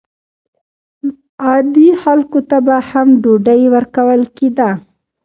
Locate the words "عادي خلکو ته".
1.43-2.57